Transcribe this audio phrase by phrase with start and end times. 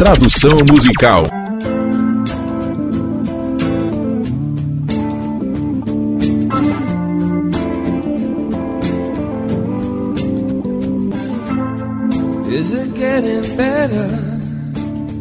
[0.00, 1.24] Tradução musical.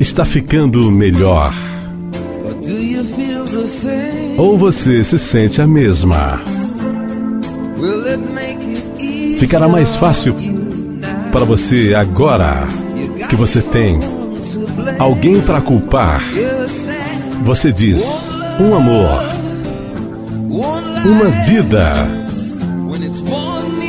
[0.00, 1.54] Está ficando melhor.
[4.36, 6.42] Ou você se sente a mesma?
[9.38, 10.34] Ficará mais fácil
[11.30, 12.66] para você agora
[13.28, 14.13] que você tem
[14.98, 16.22] alguém para culpar.
[17.42, 19.22] Você diz: um amor,
[21.04, 21.92] uma vida,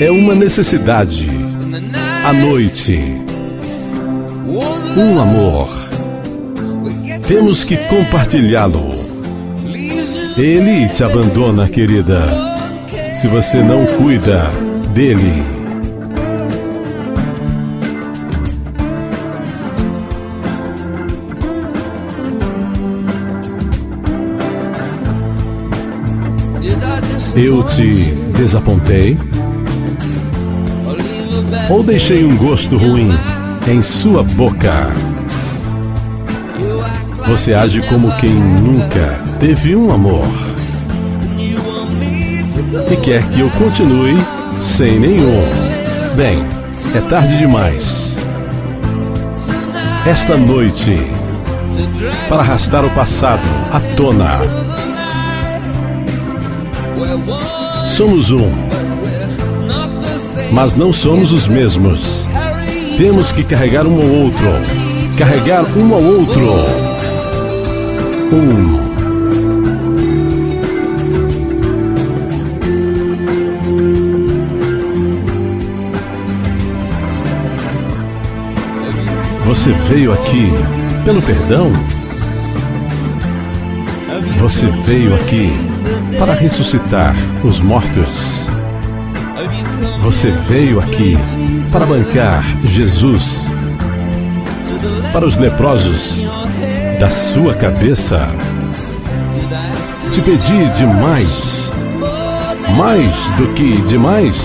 [0.00, 1.28] é uma necessidade.
[2.24, 2.98] A noite,
[4.96, 5.68] um amor.
[7.26, 8.90] Temos que compartilhá-lo.
[10.36, 12.22] Ele te abandona, querida,
[13.14, 14.50] se você não cuida
[14.94, 15.59] dele.
[27.34, 29.18] Eu te desapontei?
[31.68, 33.10] Ou deixei um gosto ruim
[33.68, 34.92] em sua boca?
[37.26, 40.26] Você age como quem nunca teve um amor
[42.90, 44.16] e quer que eu continue
[44.60, 45.42] sem nenhum.
[46.16, 46.38] Bem,
[46.94, 48.14] é tarde demais.
[50.06, 50.98] Esta noite,
[52.28, 53.42] para arrastar o passado
[53.72, 54.40] à tona,
[57.86, 58.50] somos um,
[60.52, 62.24] mas não somos os mesmos.
[62.96, 64.48] Temos que carregar um ao outro,
[65.18, 66.90] carregar um ao outro
[68.32, 68.80] um.
[79.46, 80.50] Você veio aqui
[81.04, 81.72] pelo perdão?
[84.38, 85.50] Você veio aqui
[86.18, 88.08] para ressuscitar os mortos?
[90.02, 91.16] Você veio aqui
[91.70, 93.46] para bancar Jesus
[95.12, 96.22] para os leprosos
[96.98, 98.28] da sua cabeça.
[100.12, 101.70] Te pedi demais,
[102.76, 104.36] mais do que demais.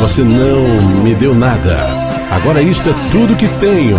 [0.00, 1.76] Você não me deu nada.
[2.30, 3.98] Agora isto é tudo que tenho.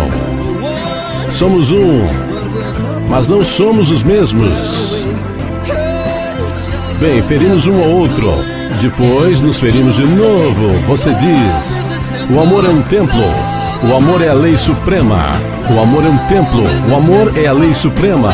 [1.32, 2.06] Somos um,
[3.08, 4.94] mas não somos os mesmos.
[7.00, 8.32] Bem, ferimos um ao outro.
[8.80, 10.72] Depois nos ferimos de novo.
[10.86, 11.90] Você diz:
[12.34, 13.24] o amor é um templo.
[13.82, 15.32] O amor é a lei suprema.
[15.70, 18.30] O amor é um templo, o amor é a lei suprema.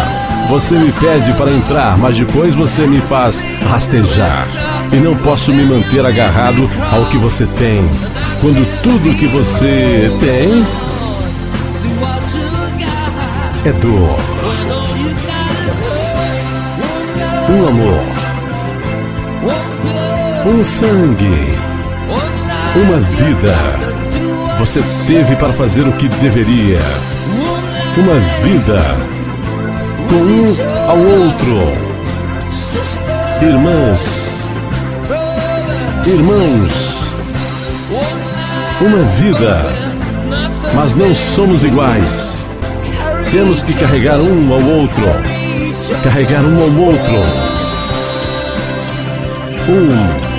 [0.48, 4.48] Você me pede para entrar, mas depois você me faz rastejar.
[4.92, 7.88] E não posso me manter agarrado ao que você tem,
[8.41, 10.66] quando tudo que você tem
[13.64, 14.29] é dor.
[17.50, 18.04] Um amor,
[20.46, 21.48] um sangue,
[22.76, 23.56] uma vida.
[24.60, 26.78] Você teve para fazer o que deveria.
[27.96, 28.80] Uma vida.
[30.08, 30.46] Com um
[30.88, 31.90] ao outro.
[33.42, 34.38] Irmãs,
[36.06, 36.72] irmãos,
[38.80, 39.62] uma vida,
[40.72, 42.46] mas não somos iguais.
[43.32, 45.39] Temos que carregar um ao outro,
[46.02, 47.20] carregar um ao outro.
[49.68, 50.30] Um.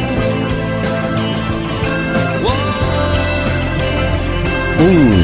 [4.83, 5.20] Um.